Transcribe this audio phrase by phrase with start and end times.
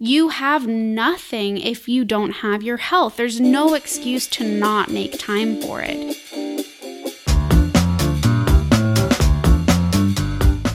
[0.00, 3.16] You have nothing if you don't have your health.
[3.16, 6.16] There's no excuse to not make time for it.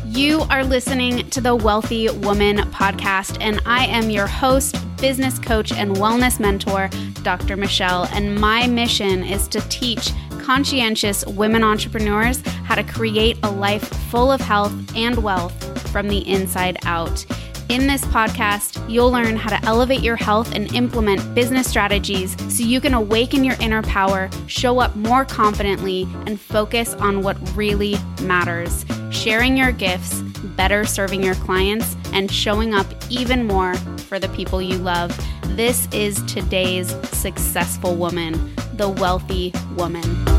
[0.07, 5.71] You are listening to the Wellthy Woman podcast, and I am your host, business coach,
[5.71, 6.89] and wellness mentor,
[7.21, 7.55] Dr.
[7.55, 8.09] Michelle.
[8.11, 10.11] And my mission is to teach
[10.41, 16.27] conscientious women entrepreneurs how to create a life full of health and wealth from the
[16.27, 17.25] inside out.
[17.69, 22.63] In this podcast, you'll learn how to elevate your health and implement business strategies so
[22.63, 27.95] you can awaken your inner power, show up more confidently, and focus on what really
[28.21, 30.21] matters sharing your gifts,
[30.57, 35.17] better serving your clients, and showing up even more for the people you love.
[35.55, 38.33] This is today's successful woman,
[38.73, 40.32] the Wellthy Woman.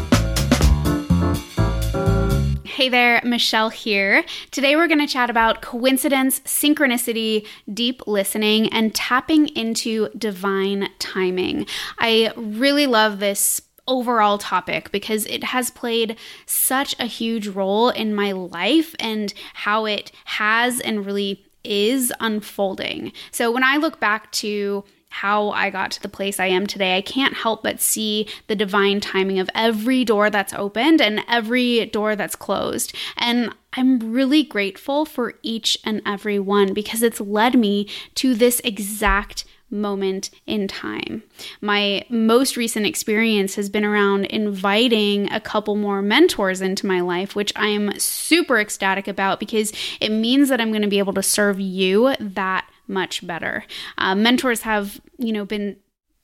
[2.75, 4.25] Hey there, Michelle here.
[4.51, 11.69] Today we're going to chat about coincidence, synchronicity, deep listening, and tapping into divine timing.
[12.01, 18.13] I really love this overall topic because it has played such a huge role in
[18.13, 23.13] my life and how it has and really is unfolding.
[23.31, 24.83] So when I look back to
[25.15, 28.57] how I got to the place I am today, I can't help but see the
[28.57, 32.93] divine timing of every door that's opened and every door that's closed.
[33.17, 38.61] And I'm really grateful for each and every one because it's led me to this
[38.65, 41.23] exact moment in time.
[41.61, 47.37] My most recent experience has been around inviting a couple more mentors into my life,
[47.37, 51.23] which I'm super ecstatic about because it means that I'm going to be able to
[51.23, 53.65] serve you that much better.
[53.99, 55.77] Uh, mentors have, you know, been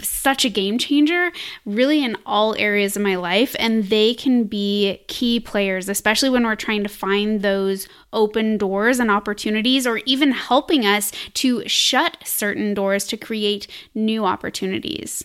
[0.04, 1.30] such a game changer
[1.64, 6.44] really in all areas of my life and they can be key players especially when
[6.44, 12.16] we're trying to find those open doors and opportunities or even helping us to shut
[12.24, 15.24] certain doors to create new opportunities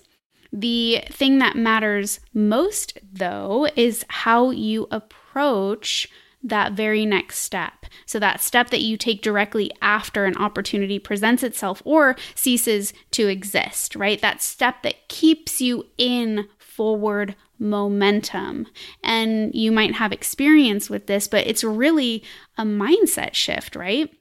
[0.52, 6.10] the thing that matters most though is how you approach
[6.46, 7.86] that very next step.
[8.06, 13.28] So, that step that you take directly after an opportunity presents itself or ceases to
[13.28, 14.22] exist, right?
[14.22, 18.68] That step that keeps you in forward momentum.
[19.04, 22.24] And you might have experience with this, but it's really
[22.58, 24.14] a mindset shift, right?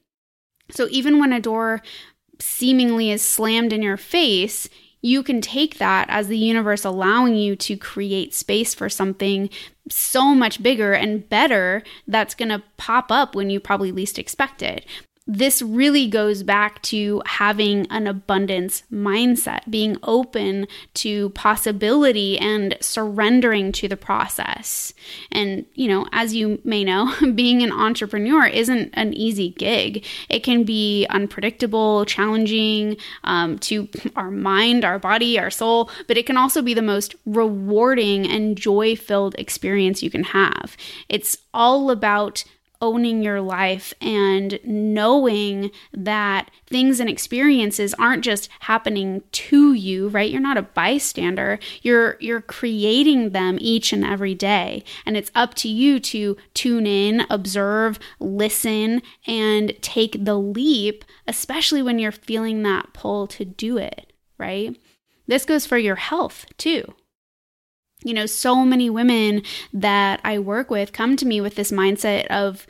[0.71, 1.83] So, even when a door
[2.41, 4.69] seemingly is slammed in your face,
[5.05, 9.51] you can take that as the universe allowing you to create space for something
[9.91, 14.63] so much bigger and better that's going to pop up when you probably least expect
[14.63, 14.87] it
[15.27, 23.73] this really goes back to having an abundance mindset, being open to possibility and surrendering
[23.73, 24.93] to the process.
[25.33, 30.05] And, you know, as you may know, being an entrepreneur isn't an easy gig.
[30.29, 36.27] It can be unpredictable, challenging um, to our mind, our body, our soul, but it
[36.27, 40.77] can also be the most rewarding and joy filled experience you can have.
[41.09, 42.45] It's all about
[42.85, 50.31] owning your life and knowing that things and experiences aren't just happening to you, right?
[50.31, 51.59] You're not a bystander.
[51.81, 54.85] You're you're creating them each and every day.
[55.07, 61.81] And it's up to you to tune in, observe, listen and take the leap, especially
[61.81, 64.79] when you're feeling that pull to do it, right?
[65.27, 66.95] This goes for your health too
[68.05, 69.43] you know, so many women
[69.73, 72.67] that I work with come to me with this mindset of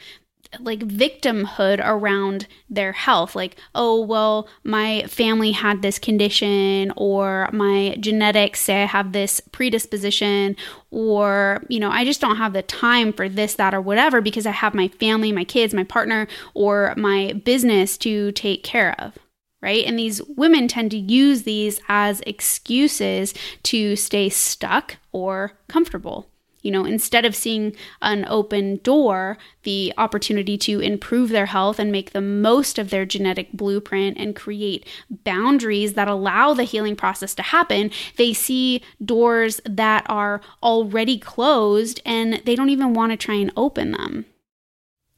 [0.61, 3.35] like victimhood around their health.
[3.35, 9.41] Like oh well my family had this condition or my genetics say i have this
[9.53, 10.57] predisposition
[10.91, 14.47] or you know i just don't have the time for this that or whatever because
[14.47, 19.19] i have my family my kids my partner or my business to take care of
[19.65, 19.87] right?
[19.87, 23.33] And these women tend to use these as excuses
[23.63, 26.29] to stay stuck or comfortable.
[26.61, 31.91] You know, instead of seeing an open door, the opportunity to improve their health and
[31.91, 34.87] make the most of their genetic blueprint and create
[35.25, 42.03] boundaries that allow the healing process to happen, they see doors that are already closed
[42.05, 44.27] and they don't even want to try and open them.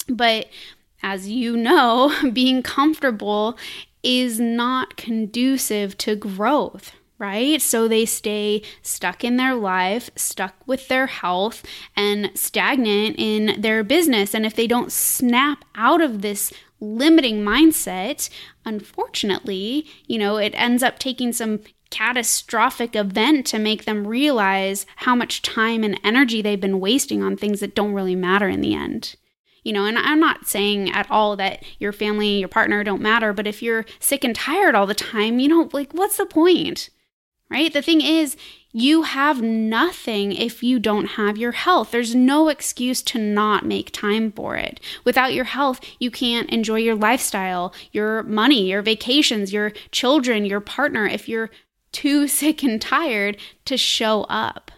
[0.08, 0.48] But
[1.02, 3.56] as you know, being comfortable
[4.06, 7.60] is not conducive to growth, right?
[7.60, 11.64] So they stay stuck in their life, stuck with their health,
[11.96, 14.32] and stagnant in their business.
[14.32, 18.30] And if they don't snap out of this limiting mindset,
[18.64, 25.16] unfortunately, you know, it ends up taking some catastrophic event to make them realize how
[25.16, 28.74] much time and energy they've been wasting on things that don't really matter in the
[28.74, 29.16] end
[29.66, 33.32] You know, and I'm not saying at all that your family, your partner don't matter,
[33.32, 36.88] but if you're sick and tired all the time, you know, like what's the point?
[37.50, 37.72] Right?
[37.72, 38.36] The thing is,
[38.70, 41.90] you have nothing if you don't have your health.
[41.90, 44.78] There's no excuse to not make time for it.
[45.04, 50.60] Without your health, you can't enjoy your lifestyle, your money, your vacations, your children, your
[50.60, 51.50] partner if you're
[51.90, 54.70] too sick and tired to show up.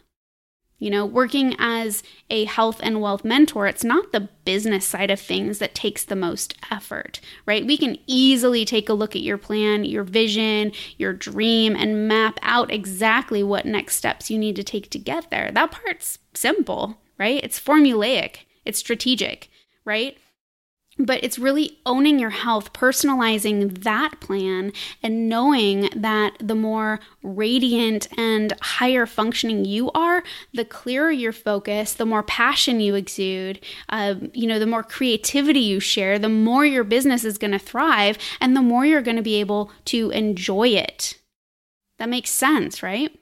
[0.79, 5.21] You know, working as a health and wealth mentor, it's not the business side of
[5.21, 7.67] things that takes the most effort, right?
[7.67, 12.39] We can easily take a look at your plan, your vision, your dream, and map
[12.43, 15.51] out exactly what next steps you need to take to get there.
[15.51, 17.41] That part's simple, right?
[17.43, 19.51] It's formulaic, it's strategic,
[19.85, 20.17] right?
[20.99, 24.73] But it's really owning your health, personalizing that plan,
[25.03, 30.23] and knowing that the more radiant and higher functioning you are,
[30.53, 35.61] the clearer your focus, the more passion you exude, uh, you know, the more creativity
[35.61, 39.17] you share, the more your business is going to thrive, and the more you're going
[39.17, 41.17] to be able to enjoy it.
[41.99, 43.18] That makes sense, right?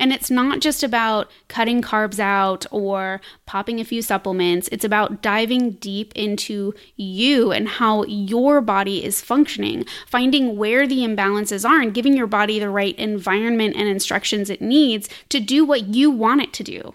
[0.00, 4.68] And it's not just about cutting carbs out or popping a few supplements.
[4.70, 11.00] It's about diving deep into you and how your body is functioning, finding where the
[11.00, 15.64] imbalances are, and giving your body the right environment and instructions it needs to do
[15.64, 16.94] what you want it to do.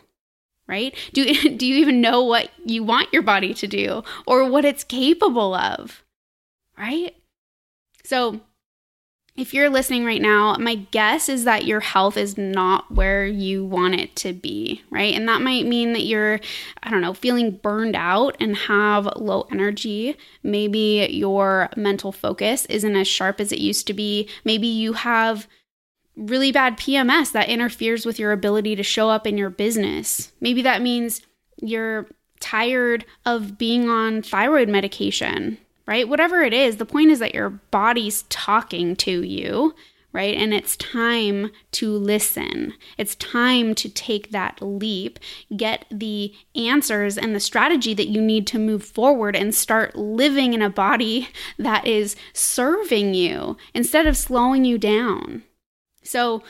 [0.65, 0.95] Right?
[1.11, 1.25] Do,
[1.57, 5.53] do you even know what you want your body to do or what it's capable
[5.53, 6.03] of?
[6.77, 7.15] Right?
[8.05, 8.41] So,
[9.35, 13.65] if you're listening right now, my guess is that your health is not where you
[13.65, 15.15] want it to be, right?
[15.15, 16.39] And that might mean that you're,
[16.83, 20.15] I don't know, feeling burned out and have low energy.
[20.43, 24.29] Maybe your mental focus isn't as sharp as it used to be.
[24.43, 25.47] Maybe you have
[26.15, 30.31] really bad PMS that interferes with your ability to show up in your business.
[30.41, 31.21] Maybe that means
[31.59, 32.07] you're
[32.39, 36.07] tired of being on thyroid medication right?
[36.07, 39.75] Whatever it is, the point is that your body's talking to you,
[40.13, 40.35] right?
[40.35, 42.73] And it's time to listen.
[42.97, 45.19] It's time to take that leap,
[45.57, 50.53] get the answers and the strategy that you need to move forward and start living
[50.53, 55.43] in a body that is serving you instead of slowing you down.
[56.03, 56.43] So,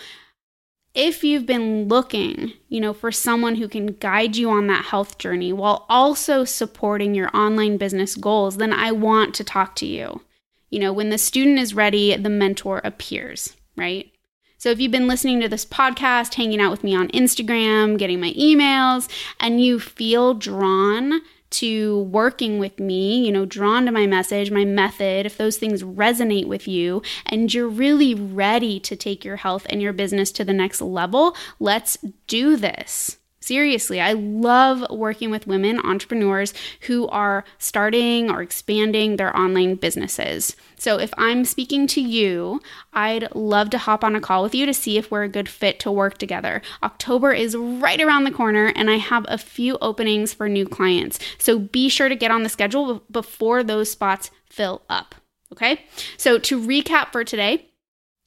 [0.94, 5.18] if you've been looking, you know, for someone who can guide you on that health
[5.18, 10.22] journey while also supporting your online business goals, then I want to talk to you.
[10.70, 14.12] You know, when the student is ready, the mentor appears, right?
[14.58, 18.22] So if you've been listening to this podcast, hanging out with me on Instagram, getting
[18.22, 19.10] my emails,
[19.40, 21.22] and you feel drawn
[21.54, 25.84] to working with me, you know, drawn to my message, my method, if those things
[25.84, 30.44] resonate with you and you're really ready to take your health and your business to
[30.44, 31.98] the next level, let's
[32.28, 33.18] do this.
[33.44, 36.54] Seriously, I love working with women entrepreneurs
[36.84, 40.56] who are starting or expanding their online businesses.
[40.78, 42.62] So, if I'm speaking to you,
[42.94, 45.50] I'd love to hop on a call with you to see if we're a good
[45.50, 46.62] fit to work together.
[46.84, 51.20] October is right around the corner, and I have a few openings for new clients.
[51.38, 55.16] So, be sure to get on the schedule before those spots fill up.
[55.52, 55.84] Okay,
[56.16, 57.73] so to recap for today,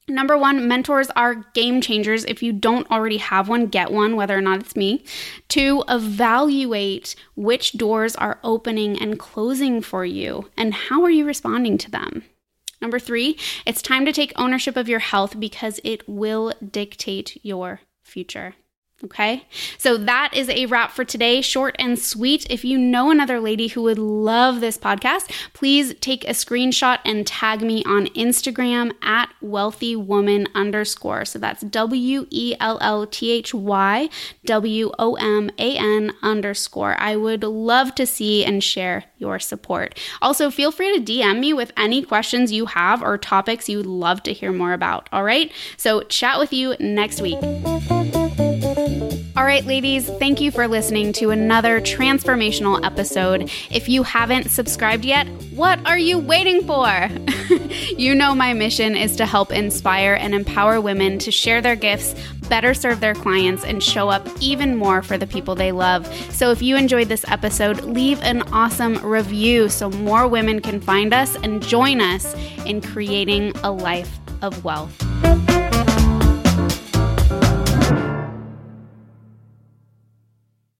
[0.09, 2.23] Number one, mentors are game changers.
[2.25, 5.03] If you don't already have one, get one, whether or not it's me.
[5.49, 11.77] Two, evaluate which doors are opening and closing for you and how are you responding
[11.79, 12.23] to them.
[12.81, 17.81] Number three, it's time to take ownership of your health because it will dictate your
[18.01, 18.55] future.
[19.03, 19.43] Okay,
[19.77, 21.41] so that is a wrap for today.
[21.41, 22.47] Short and sweet.
[22.49, 27.25] If you know another lady who would love this podcast, please take a screenshot and
[27.27, 31.25] tag me on Instagram at wellthy woman underscore.
[31.25, 34.09] So that's W E L L T H Y
[34.45, 36.99] W O M A N underscore.
[36.99, 39.99] I would love to see and share your support.
[40.23, 44.23] Also, feel free to DM me with any questions you have or topics you'd love
[44.23, 45.07] to hear more about.
[45.11, 47.37] All right, so chat with you next week.
[49.37, 53.51] All right, ladies, thank you for listening to another transformational episode.
[53.69, 57.07] If you haven't subscribed yet, what are you waiting for?
[57.95, 62.15] you know, my mission is to help inspire and empower women to share their gifts,
[62.49, 66.07] better serve their clients, and show up even more for the people they love.
[66.33, 71.13] So if you enjoyed this episode, leave an awesome review so more women can find
[71.13, 72.33] us and join us
[72.65, 75.06] in creating a life of wealth.